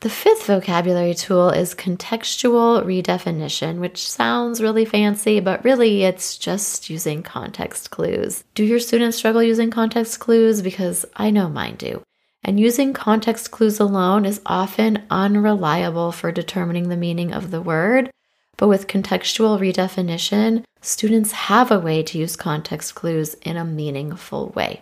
The 0.01 0.09
fifth 0.09 0.47
vocabulary 0.47 1.13
tool 1.13 1.51
is 1.51 1.75
contextual 1.75 2.83
redefinition, 2.83 3.77
which 3.77 4.09
sounds 4.09 4.59
really 4.59 4.83
fancy, 4.83 5.39
but 5.39 5.63
really 5.63 6.01
it's 6.01 6.39
just 6.39 6.89
using 6.89 7.21
context 7.21 7.91
clues. 7.91 8.43
Do 8.55 8.63
your 8.63 8.79
students 8.79 9.17
struggle 9.17 9.43
using 9.43 9.69
context 9.69 10.19
clues? 10.19 10.63
Because 10.63 11.05
I 11.15 11.29
know 11.29 11.49
mine 11.49 11.75
do. 11.75 12.01
And 12.43 12.59
using 12.59 12.93
context 12.93 13.51
clues 13.51 13.79
alone 13.79 14.25
is 14.25 14.41
often 14.43 15.03
unreliable 15.11 16.11
for 16.11 16.31
determining 16.31 16.89
the 16.89 16.97
meaning 16.97 17.31
of 17.31 17.51
the 17.51 17.61
word. 17.61 18.09
But 18.57 18.69
with 18.69 18.87
contextual 18.87 19.59
redefinition, 19.59 20.63
students 20.81 21.31
have 21.31 21.69
a 21.69 21.79
way 21.79 22.01
to 22.01 22.17
use 22.17 22.35
context 22.35 22.95
clues 22.95 23.35
in 23.43 23.55
a 23.55 23.63
meaningful 23.63 24.49
way. 24.55 24.81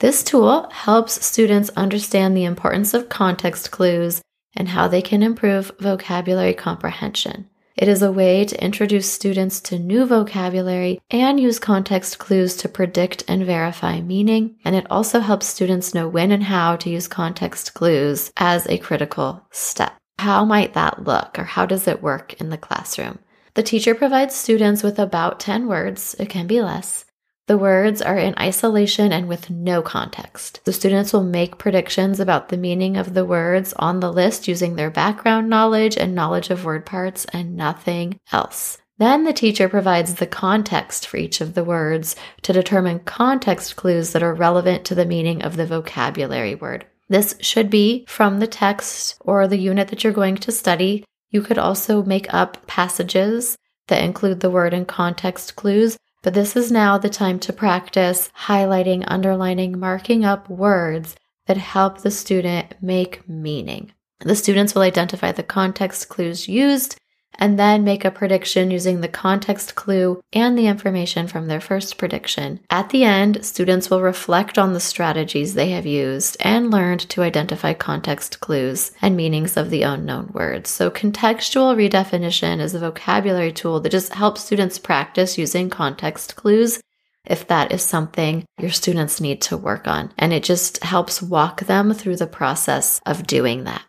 This 0.00 0.22
tool 0.22 0.68
helps 0.70 1.24
students 1.24 1.70
understand 1.70 2.36
the 2.36 2.44
importance 2.44 2.92
of 2.92 3.08
context 3.08 3.70
clues 3.70 4.20
and 4.56 4.68
how 4.68 4.88
they 4.88 5.02
can 5.02 5.22
improve 5.22 5.72
vocabulary 5.78 6.54
comprehension. 6.54 7.48
It 7.78 7.86
is 7.86 8.02
a 8.02 8.10
way 8.10 8.44
to 8.44 8.64
introduce 8.64 9.10
students 9.10 9.60
to 9.60 9.78
new 9.78 10.04
vocabulary 10.04 11.00
and 11.10 11.38
use 11.38 11.60
context 11.60 12.18
clues 12.18 12.56
to 12.56 12.68
predict 12.68 13.22
and 13.28 13.46
verify 13.46 14.00
meaning. 14.00 14.56
And 14.64 14.74
it 14.74 14.90
also 14.90 15.20
helps 15.20 15.46
students 15.46 15.94
know 15.94 16.08
when 16.08 16.32
and 16.32 16.42
how 16.42 16.74
to 16.74 16.90
use 16.90 17.06
context 17.06 17.74
clues 17.74 18.32
as 18.36 18.66
a 18.66 18.78
critical 18.78 19.46
step. 19.52 19.96
How 20.18 20.44
might 20.44 20.74
that 20.74 21.04
look 21.04 21.38
or 21.38 21.44
how 21.44 21.66
does 21.66 21.86
it 21.86 22.02
work 22.02 22.34
in 22.40 22.50
the 22.50 22.58
classroom? 22.58 23.20
The 23.54 23.62
teacher 23.62 23.94
provides 23.94 24.34
students 24.34 24.82
with 24.82 24.98
about 24.98 25.38
10 25.38 25.68
words, 25.68 26.16
it 26.18 26.28
can 26.28 26.48
be 26.48 26.60
less, 26.60 27.04
the 27.48 27.58
words 27.58 28.02
are 28.02 28.18
in 28.18 28.34
isolation 28.38 29.10
and 29.10 29.26
with 29.26 29.48
no 29.48 29.80
context. 29.80 30.60
The 30.64 30.72
students 30.72 31.12
will 31.12 31.24
make 31.24 31.58
predictions 31.58 32.20
about 32.20 32.50
the 32.50 32.58
meaning 32.58 32.98
of 32.98 33.14
the 33.14 33.24
words 33.24 33.72
on 33.78 34.00
the 34.00 34.12
list 34.12 34.46
using 34.46 34.76
their 34.76 34.90
background 34.90 35.48
knowledge 35.48 35.96
and 35.96 36.14
knowledge 36.14 36.50
of 36.50 36.64
word 36.64 36.84
parts 36.84 37.24
and 37.32 37.56
nothing 37.56 38.20
else. 38.30 38.78
Then 38.98 39.24
the 39.24 39.32
teacher 39.32 39.68
provides 39.68 40.14
the 40.14 40.26
context 40.26 41.06
for 41.06 41.16
each 41.16 41.40
of 41.40 41.54
the 41.54 41.64
words 41.64 42.16
to 42.42 42.52
determine 42.52 42.98
context 43.00 43.76
clues 43.76 44.12
that 44.12 44.22
are 44.22 44.34
relevant 44.34 44.84
to 44.86 44.94
the 44.94 45.06
meaning 45.06 45.42
of 45.42 45.56
the 45.56 45.66
vocabulary 45.66 46.54
word. 46.54 46.84
This 47.08 47.34
should 47.40 47.70
be 47.70 48.04
from 48.08 48.40
the 48.40 48.46
text 48.46 49.16
or 49.20 49.48
the 49.48 49.56
unit 49.56 49.88
that 49.88 50.04
you're 50.04 50.12
going 50.12 50.36
to 50.36 50.52
study. 50.52 51.04
You 51.30 51.40
could 51.40 51.58
also 51.58 52.02
make 52.02 52.32
up 52.34 52.66
passages 52.66 53.56
that 53.86 54.04
include 54.04 54.40
the 54.40 54.50
word 54.50 54.74
and 54.74 54.86
context 54.86 55.56
clues 55.56 55.96
but 56.22 56.34
this 56.34 56.56
is 56.56 56.72
now 56.72 56.98
the 56.98 57.08
time 57.08 57.38
to 57.40 57.52
practice 57.52 58.30
highlighting, 58.46 59.04
underlining, 59.06 59.78
marking 59.78 60.24
up 60.24 60.48
words 60.48 61.16
that 61.46 61.56
help 61.56 61.98
the 61.98 62.10
student 62.10 62.74
make 62.82 63.28
meaning. 63.28 63.92
The 64.20 64.36
students 64.36 64.74
will 64.74 64.82
identify 64.82 65.32
the 65.32 65.42
context 65.42 66.08
clues 66.08 66.48
used 66.48 66.98
and 67.34 67.58
then 67.58 67.84
make 67.84 68.04
a 68.04 68.10
prediction 68.10 68.70
using 68.70 69.00
the 69.00 69.08
context 69.08 69.74
clue 69.74 70.20
and 70.32 70.58
the 70.58 70.66
information 70.66 71.26
from 71.26 71.46
their 71.46 71.60
first 71.60 71.98
prediction. 71.98 72.60
At 72.70 72.90
the 72.90 73.04
end, 73.04 73.44
students 73.44 73.90
will 73.90 74.02
reflect 74.02 74.58
on 74.58 74.72
the 74.72 74.80
strategies 74.80 75.54
they 75.54 75.70
have 75.70 75.86
used 75.86 76.36
and 76.40 76.70
learned 76.70 77.00
to 77.10 77.22
identify 77.22 77.74
context 77.74 78.40
clues 78.40 78.90
and 79.00 79.16
meanings 79.16 79.56
of 79.56 79.70
the 79.70 79.82
unknown 79.82 80.30
words. 80.32 80.70
So, 80.70 80.90
contextual 80.90 81.76
redefinition 81.76 82.60
is 82.60 82.74
a 82.74 82.80
vocabulary 82.80 83.52
tool 83.52 83.80
that 83.80 83.90
just 83.90 84.14
helps 84.14 84.44
students 84.44 84.78
practice 84.78 85.38
using 85.38 85.70
context 85.70 86.36
clues 86.36 86.80
if 87.24 87.46
that 87.46 87.72
is 87.72 87.82
something 87.82 88.44
your 88.58 88.70
students 88.70 89.20
need 89.20 89.40
to 89.42 89.56
work 89.56 89.86
on. 89.86 90.12
And 90.18 90.32
it 90.32 90.42
just 90.42 90.82
helps 90.82 91.22
walk 91.22 91.60
them 91.60 91.92
through 91.92 92.16
the 92.16 92.26
process 92.26 93.00
of 93.04 93.26
doing 93.26 93.64
that. 93.64 93.82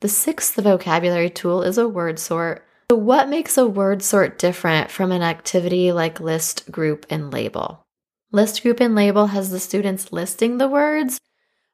The 0.00 0.08
sixth 0.08 0.56
vocabulary 0.56 1.30
tool 1.30 1.62
is 1.62 1.78
a 1.78 1.88
word 1.88 2.18
sort 2.18 2.66
so, 2.90 2.96
what 2.96 3.28
makes 3.28 3.56
a 3.56 3.66
word 3.66 4.02
sort 4.02 4.38
different 4.38 4.90
from 4.90 5.12
an 5.12 5.22
activity 5.22 5.92
like 5.92 6.20
list, 6.20 6.70
group, 6.70 7.06
and 7.08 7.32
label? 7.32 7.82
List, 8.30 8.62
group, 8.62 8.80
and 8.80 8.94
label 8.94 9.28
has 9.28 9.50
the 9.50 9.60
students 9.60 10.12
listing 10.12 10.58
the 10.58 10.68
words, 10.68 11.18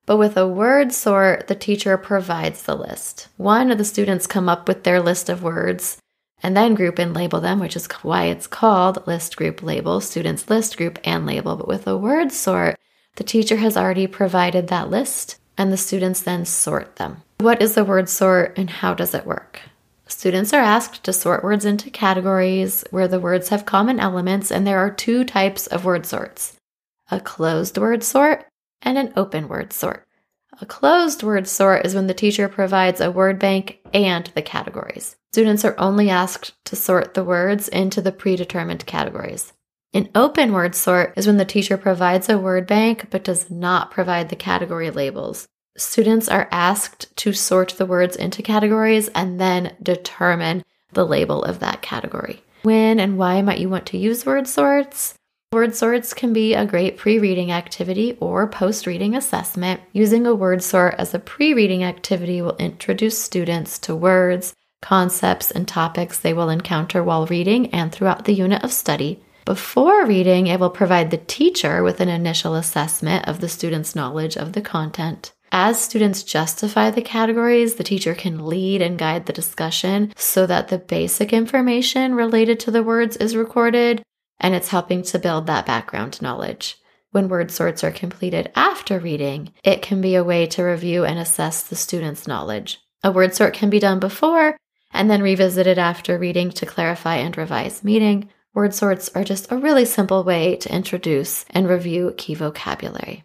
but 0.07 0.17
with 0.17 0.37
a 0.37 0.49
word 0.49 0.93
sort, 0.93 1.49
the 1.49 1.55
teacher 1.55 1.99
provides 1.99 2.63
the 2.63 2.75
list. 2.75 3.29
One 3.37 3.71
of 3.71 3.79
the 3.79 3.85
students 3.85 4.27
come 4.27 4.49
up 4.49 4.67
with 4.67 4.85
their 4.85 5.03
list 5.03 5.29
of 5.29 5.43
words 5.43 5.99
and 6.43 6.57
then 6.57 6.75
group 6.75 6.99
and 6.99 7.13
label 7.13 7.41
them, 7.41 7.61
which 7.61 7.77
is 7.77 7.87
why 8.03 8.25
it's 8.25 8.47
called 8.47 9.07
list, 9.07 9.37
group, 9.37 9.63
label, 9.63 10.01
students 10.01 10.49
list, 10.49 10.77
group, 10.77 10.99
and 11.05 11.27
label. 11.27 11.57
But 11.57 11.69
with 11.69 11.87
a 11.87 11.97
word 11.97 12.33
sort, 12.33 12.77
the 13.17 13.25
teacher 13.25 13.57
has 13.57 13.77
already 13.77 14.07
provided 14.07 14.69
that 14.69 14.89
list 14.89 15.39
and 15.59 15.73
the 15.73 15.77
students 15.77 16.23
then 16.23 16.45
sort 16.45 16.97
them. 16.97 17.23
What 17.41 17.61
is 17.61 17.77
a 17.77 17.85
word 17.85 18.09
sort 18.09 18.57
and 18.57 18.71
how 18.71 18.95
does 18.95 19.13
it 19.15 19.27
work? 19.27 19.61
Students 20.09 20.55
are 20.55 20.63
asked 20.63 21.05
to 21.05 21.13
sort 21.13 21.45
words 21.45 21.67
into 21.67 21.91
categories 21.91 22.83
where 22.91 23.09
the 23.09 23.21
words 23.21 23.51
have 23.51 23.67
common 23.67 24.01
elements, 24.01 24.51
and 24.51 24.67
there 24.67 24.79
are 24.79 24.91
two 24.91 25.23
types 25.23 25.67
of 25.67 25.85
word 25.85 26.07
sorts 26.07 26.57
a 27.11 27.21
closed 27.21 27.79
word 27.79 28.03
sort 28.03 28.47
and 28.83 28.99
an 28.99 29.13
open 29.17 29.49
word 29.49 29.73
sort. 29.73 30.07
A 30.61 30.67
closed 30.67 31.23
word 31.23 31.47
sort 31.47 31.87
is 31.87 31.95
when 31.95 32.07
the 32.07 32.15
teacher 32.15 32.49
provides 32.49 33.01
a 33.01 33.11
word 33.11 33.39
bank 33.39 33.79
and 33.95 34.27
the 34.35 34.43
categories. 34.43 35.17
Students 35.33 35.65
are 35.65 35.79
only 35.79 36.11
asked 36.11 36.53
to 36.65 36.75
sort 36.75 37.15
the 37.15 37.25
words 37.25 37.69
into 37.69 38.01
the 38.01 38.13
predetermined 38.13 38.87
categories. 38.87 39.53
An 39.95 40.09
open 40.15 40.53
word 40.53 40.75
sort 40.75 41.15
is 41.17 41.27
when 41.27 41.37
the 41.37 41.45
teacher 41.45 41.77
provides 41.77 42.29
a 42.29 42.39
word 42.39 42.67
bank 42.67 43.09
but 43.11 43.25
does 43.25 43.51
not 43.51 43.91
provide 43.91 44.29
the 44.29 44.37
category 44.37 44.91
labels 44.91 45.49
students 45.79 46.29
are 46.29 46.49
asked 46.51 47.15
to 47.17 47.33
sort 47.33 47.71
the 47.79 47.87
words 47.87 48.17
into 48.17 48.43
categories 48.43 49.09
and 49.15 49.41
then 49.41 49.77
determine 49.83 50.65
the 50.93 51.07
label 51.07 51.43
of 51.43 51.61
that 51.61 51.83
category. 51.83 52.43
When 52.63 52.99
and 52.99 53.17
why 53.17 53.41
might 53.43 53.61
you 53.61 53.69
want 53.69 53.87
to 53.87 53.99
use 53.99 54.27
word 54.27 54.49
sorts? 54.49 55.15
Word 55.53 55.75
sorts 55.75 56.13
can 56.13 56.35
be 56.35 56.53
a 56.53 56.67
great 56.67 56.99
pre 56.99 57.19
reading 57.19 57.51
activity 57.51 58.19
or 58.21 58.47
post 58.47 58.87
reading 58.87 59.17
assessment. 59.17 59.81
Using 59.93 60.27
a 60.27 60.35
word 60.35 60.63
sort 60.63 60.95
as 60.99 61.15
a 61.15 61.19
pre 61.19 61.55
reading 61.55 61.83
activity 61.85 62.43
will 62.43 62.57
introduce 62.57 63.19
students 63.19 63.79
to 63.81 63.97
words, 63.97 64.53
concepts, 64.83 65.51
and 65.51 65.67
topics 65.67 66.19
they 66.19 66.35
will 66.35 66.51
encounter 66.51 67.03
while 67.03 67.27
reading 67.27 67.69
and 67.69 67.91
throughout 67.91 68.27
the 68.27 68.35
unit 68.35 68.63
of 68.63 68.73
study. 68.73 69.23
Before 69.47 70.05
reading, 70.05 70.49
it 70.49 70.61
will 70.61 70.69
provide 70.69 71.11
the 71.11 71.17
teacher 71.17 71.83
with 71.83 72.01
an 72.01 72.11
initial 72.11 72.55
assessment 72.55 73.27
of 73.27 73.41
the 73.41 73.49
student's 73.49 73.97
knowledge 73.97 74.37
of 74.37 74.53
the 74.53 74.61
content. 74.61 75.33
As 75.51 75.81
students 75.81 76.23
justify 76.23 76.91
the 76.91 77.03
categories, 77.03 77.77
the 77.77 77.85
teacher 77.85 78.15
can 78.15 78.47
lead 78.47 78.83
and 78.83 78.99
guide 78.99 79.27
the 79.27 79.33
discussion 79.33 80.13
so 80.17 80.47
that 80.47 80.69
the 80.69 80.79
basic 80.79 81.33
information 81.33 82.15
related 82.15 82.61
to 82.61 82.71
the 82.71 82.83
words 82.83 83.17
is 83.17 83.37
recorded 83.37 84.03
and 84.41 84.55
it's 84.55 84.69
helping 84.69 85.03
to 85.03 85.19
build 85.19 85.47
that 85.47 85.67
background 85.67 86.21
knowledge. 86.23 86.77
When 87.11 87.29
word 87.29 87.51
sorts 87.51 87.83
are 87.83 87.91
completed 87.91 88.53
after 88.55 88.99
reading, 88.99 89.53
it 89.65 89.81
can 89.81 90.01
be 90.01 90.15
a 90.15 90.25
way 90.25 90.47
to 90.49 90.63
review 90.63 91.05
and 91.05 91.19
assess 91.19 91.63
the 91.63 91.77
student's 91.77 92.29
knowledge. 92.29 92.81
A 93.03 93.11
word 93.11 93.35
sort 93.35 93.55
can 93.55 93.71
be 93.71 93.79
done 93.79 93.99
before 93.99 94.57
and 94.93 95.11
then 95.11 95.23
revisited 95.23 95.79
after 95.79 96.19
reading 96.19 96.51
to 96.51 96.67
clarify 96.67 97.17
and 97.17 97.37
revise 97.37 97.83
meaning. 97.83 98.29
Word 98.53 98.75
sorts 98.75 99.09
are 99.15 99.25
just 99.25 99.51
a 99.51 99.57
really 99.57 99.85
simple 99.85 100.25
way 100.25 100.57
to 100.57 100.75
introduce 100.75 101.45
and 101.51 101.69
review 101.69 102.15
key 102.17 102.35
vocabulary. 102.35 103.25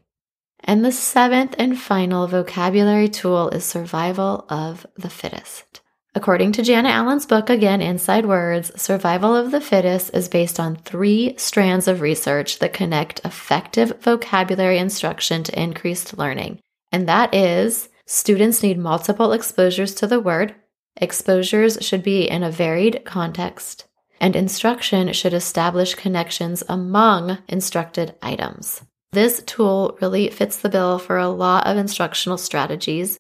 And 0.64 0.84
the 0.84 0.92
seventh 0.92 1.56
and 1.58 1.80
final 1.80 2.28
vocabulary 2.28 3.10
tool 3.10 3.50
is 3.50 3.66
survival 3.66 4.46
of 4.50 4.86
the 4.96 5.10
fittest. 5.10 5.82
According 6.16 6.52
to 6.54 6.64
Janet 6.64 6.92
Allen's 6.92 7.26
book, 7.26 7.50
again, 7.50 7.82
Inside 7.82 8.28
Words, 8.28 8.72
survival 8.80 9.36
of 9.36 9.52
the 9.52 9.60
fittest 9.60 10.14
is 10.14 10.30
based 10.30 10.60
on 10.60 10.76
three 10.76 11.34
strands 11.38 11.88
of 11.88 12.02
research 12.02 12.60
that 12.60 12.72
connect 12.72 13.20
effective 13.26 14.00
vocabulary 14.00 14.78
instruction 14.78 15.44
to 15.44 15.60
increased 15.60 16.18
learning. 16.18 16.60
And 16.92 17.10
that 17.10 17.34
is 17.34 17.90
students 18.06 18.62
need 18.62 18.78
multiple 18.78 19.34
exposures 19.34 19.96
to 19.96 20.08
the 20.08 20.20
word, 20.20 20.54
exposures 20.98 21.80
should 21.82 22.04
be 22.04 22.30
in 22.30 22.44
a 22.44 22.52
varied 22.52 23.04
context, 23.06 23.88
and 24.22 24.36
instruction 24.36 25.12
should 25.14 25.34
establish 25.34 25.96
connections 25.96 26.64
among 26.70 27.40
instructed 27.48 28.16
items. 28.22 28.84
This 29.14 29.44
tool 29.46 29.96
really 30.02 30.28
fits 30.32 30.58
the 30.58 30.70
bill 30.70 30.98
for 30.98 31.20
a 31.20 31.30
lot 31.30 31.68
of 31.68 31.78
instructional 31.78 32.40
strategies. 32.40 33.20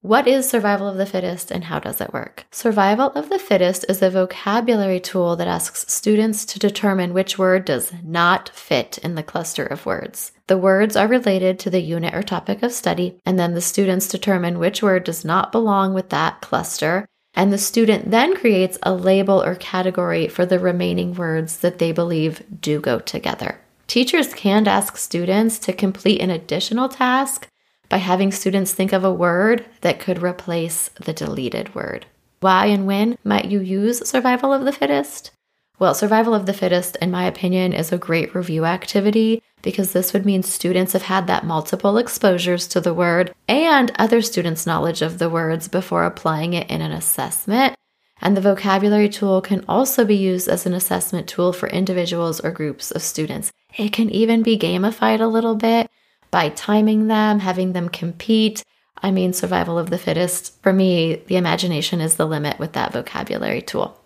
What 0.00 0.26
is 0.26 0.48
survival 0.48 0.88
of 0.88 0.96
the 0.96 1.04
fittest 1.04 1.50
and 1.50 1.64
how 1.64 1.80
does 1.80 2.00
it 2.00 2.14
work? 2.14 2.46
Survival 2.50 3.10
of 3.10 3.28
the 3.28 3.38
fittest 3.38 3.84
is 3.90 4.00
a 4.00 4.08
vocabulary 4.08 5.00
tool 5.00 5.36
that 5.36 5.46
asks 5.46 5.92
students 5.92 6.46
to 6.46 6.58
determine 6.58 7.12
which 7.12 7.36
word 7.36 7.66
does 7.66 7.92
not 8.02 8.48
fit 8.54 8.96
in 8.98 9.16
the 9.16 9.22
cluster 9.22 9.66
of 9.66 9.84
words. 9.84 10.32
The 10.46 10.56
words 10.56 10.96
are 10.96 11.06
related 11.06 11.58
to 11.58 11.68
the 11.68 11.82
unit 11.82 12.14
or 12.14 12.22
topic 12.22 12.62
of 12.62 12.72
study, 12.72 13.20
and 13.26 13.38
then 13.38 13.52
the 13.52 13.60
students 13.60 14.08
determine 14.08 14.58
which 14.58 14.82
word 14.82 15.04
does 15.04 15.26
not 15.26 15.52
belong 15.52 15.92
with 15.92 16.08
that 16.08 16.40
cluster. 16.40 17.04
And 17.34 17.52
the 17.52 17.58
student 17.58 18.10
then 18.10 18.34
creates 18.34 18.78
a 18.82 18.94
label 18.94 19.44
or 19.44 19.56
category 19.56 20.26
for 20.26 20.46
the 20.46 20.58
remaining 20.58 21.12
words 21.12 21.58
that 21.58 21.78
they 21.80 21.92
believe 21.92 22.42
do 22.62 22.80
go 22.80 22.98
together. 22.98 23.60
Teachers 23.88 24.34
can 24.34 24.68
ask 24.68 24.98
students 24.98 25.58
to 25.60 25.72
complete 25.72 26.20
an 26.20 26.28
additional 26.28 26.90
task 26.90 27.48
by 27.88 27.96
having 27.96 28.30
students 28.30 28.74
think 28.74 28.92
of 28.92 29.02
a 29.02 29.12
word 29.12 29.64
that 29.80 29.98
could 29.98 30.22
replace 30.22 30.90
the 31.00 31.14
deleted 31.14 31.74
word. 31.74 32.04
Why 32.40 32.66
and 32.66 32.86
when 32.86 33.16
might 33.24 33.46
you 33.46 33.60
use 33.60 34.06
survival 34.06 34.52
of 34.52 34.66
the 34.66 34.72
fittest? 34.72 35.30
Well, 35.78 35.94
survival 35.94 36.34
of 36.34 36.44
the 36.44 36.52
fittest, 36.52 36.96
in 36.96 37.10
my 37.10 37.24
opinion, 37.24 37.72
is 37.72 37.90
a 37.90 37.96
great 37.96 38.34
review 38.34 38.66
activity 38.66 39.42
because 39.62 39.94
this 39.94 40.12
would 40.12 40.26
mean 40.26 40.42
students 40.42 40.92
have 40.92 41.04
had 41.04 41.26
that 41.26 41.46
multiple 41.46 41.96
exposures 41.96 42.68
to 42.68 42.82
the 42.82 42.92
word 42.92 43.34
and 43.48 43.90
other 43.98 44.20
students' 44.20 44.66
knowledge 44.66 45.00
of 45.00 45.18
the 45.18 45.30
words 45.30 45.66
before 45.66 46.04
applying 46.04 46.52
it 46.52 46.68
in 46.68 46.82
an 46.82 46.92
assessment. 46.92 47.74
And 48.20 48.36
the 48.36 48.42
vocabulary 48.42 49.08
tool 49.08 49.40
can 49.40 49.64
also 49.66 50.04
be 50.04 50.16
used 50.16 50.46
as 50.46 50.66
an 50.66 50.74
assessment 50.74 51.26
tool 51.26 51.54
for 51.54 51.70
individuals 51.70 52.38
or 52.40 52.50
groups 52.50 52.90
of 52.90 53.00
students. 53.00 53.50
It 53.78 53.92
can 53.92 54.10
even 54.10 54.42
be 54.42 54.58
gamified 54.58 55.20
a 55.20 55.26
little 55.26 55.54
bit 55.54 55.88
by 56.30 56.48
timing 56.50 57.06
them, 57.06 57.38
having 57.38 57.72
them 57.72 57.88
compete. 57.88 58.64
I 59.00 59.12
mean, 59.12 59.32
survival 59.32 59.78
of 59.78 59.90
the 59.90 59.98
fittest. 59.98 60.60
For 60.62 60.72
me, 60.72 61.22
the 61.28 61.36
imagination 61.36 62.00
is 62.00 62.16
the 62.16 62.26
limit 62.26 62.58
with 62.58 62.72
that 62.72 62.92
vocabulary 62.92 63.62
tool. 63.62 63.98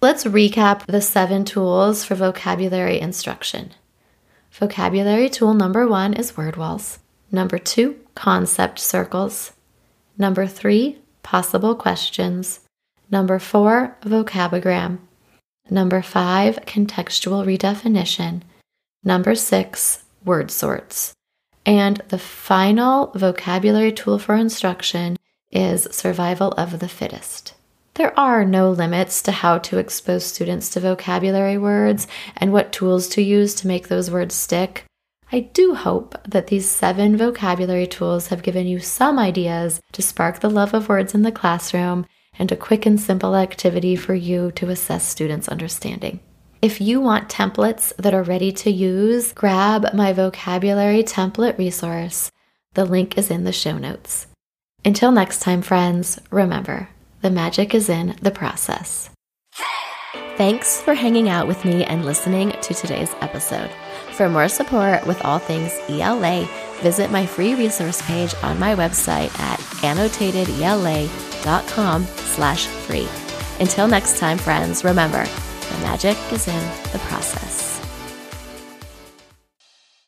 Let's 0.00 0.24
recap 0.24 0.86
the 0.86 1.02
seven 1.02 1.44
tools 1.44 2.04
for 2.04 2.14
vocabulary 2.14 2.98
instruction. 2.98 3.74
Vocabulary 4.50 5.28
tool 5.28 5.52
number 5.52 5.86
one 5.86 6.14
is 6.14 6.36
word 6.36 6.56
walls. 6.56 6.98
Number 7.30 7.58
two, 7.58 7.96
concept 8.14 8.78
circles. 8.78 9.52
Number 10.16 10.46
three, 10.46 10.98
possible 11.22 11.74
questions. 11.74 12.60
Number 13.10 13.38
four, 13.38 13.96
vocabogram. 14.02 14.98
Number 15.68 16.00
five, 16.00 16.56
contextual 16.64 17.44
redefinition. 17.44 18.40
Number 19.08 19.34
six, 19.34 20.04
word 20.22 20.50
sorts. 20.50 21.14
And 21.64 21.96
the 22.08 22.18
final 22.18 23.10
vocabulary 23.14 23.90
tool 23.90 24.18
for 24.18 24.34
instruction 24.34 25.16
is 25.50 25.88
survival 25.90 26.52
of 26.58 26.78
the 26.78 26.90
fittest. 26.90 27.54
There 27.94 28.12
are 28.20 28.44
no 28.44 28.70
limits 28.70 29.22
to 29.22 29.32
how 29.32 29.60
to 29.60 29.78
expose 29.78 30.26
students 30.26 30.68
to 30.72 30.80
vocabulary 30.80 31.56
words 31.56 32.06
and 32.36 32.52
what 32.52 32.70
tools 32.70 33.08
to 33.08 33.22
use 33.22 33.54
to 33.54 33.66
make 33.66 33.88
those 33.88 34.10
words 34.10 34.34
stick. 34.34 34.84
I 35.32 35.40
do 35.40 35.74
hope 35.74 36.14
that 36.28 36.48
these 36.48 36.68
seven 36.68 37.16
vocabulary 37.16 37.86
tools 37.86 38.26
have 38.26 38.42
given 38.42 38.66
you 38.66 38.78
some 38.78 39.18
ideas 39.18 39.80
to 39.92 40.02
spark 40.02 40.40
the 40.40 40.50
love 40.50 40.74
of 40.74 40.90
words 40.90 41.14
in 41.14 41.22
the 41.22 41.32
classroom 41.32 42.04
and 42.38 42.52
a 42.52 42.56
quick 42.56 42.84
and 42.84 43.00
simple 43.00 43.34
activity 43.34 43.96
for 43.96 44.12
you 44.12 44.52
to 44.52 44.68
assess 44.68 45.08
students' 45.08 45.48
understanding. 45.48 46.20
If 46.60 46.80
you 46.80 47.00
want 47.00 47.28
templates 47.28 47.94
that 47.96 48.14
are 48.14 48.24
ready 48.24 48.50
to 48.50 48.70
use, 48.70 49.32
grab 49.32 49.94
my 49.94 50.12
vocabulary 50.12 51.04
template 51.04 51.56
resource. 51.56 52.32
The 52.74 52.84
link 52.84 53.16
is 53.16 53.30
in 53.30 53.44
the 53.44 53.52
show 53.52 53.78
notes. 53.78 54.26
Until 54.84 55.12
next 55.12 55.40
time, 55.40 55.62
friends, 55.62 56.18
remember 56.32 56.88
the 57.22 57.30
magic 57.30 57.76
is 57.76 57.88
in 57.88 58.16
the 58.22 58.32
process. 58.32 59.10
Thanks 60.36 60.80
for 60.80 60.94
hanging 60.94 61.28
out 61.28 61.46
with 61.46 61.64
me 61.64 61.84
and 61.84 62.04
listening 62.04 62.50
to 62.62 62.74
today's 62.74 63.14
episode. 63.20 63.70
For 64.12 64.28
more 64.28 64.48
support 64.48 65.06
with 65.06 65.24
all 65.24 65.38
things 65.38 65.72
ELA, 65.88 66.48
visit 66.80 67.12
my 67.12 67.24
free 67.24 67.54
resource 67.54 68.02
page 68.02 68.34
on 68.42 68.58
my 68.58 68.74
website 68.74 69.32
at 69.38 69.60
annotatedela.com 69.82 72.04
slash 72.04 72.66
free. 72.66 73.06
Until 73.60 73.86
next 73.88 74.18
time, 74.18 74.38
friends, 74.38 74.84
remember, 74.84 75.24
the 75.70 75.78
magic 75.82 76.16
is 76.32 76.48
in 76.48 76.62
the 76.92 76.98
process. 77.08 77.47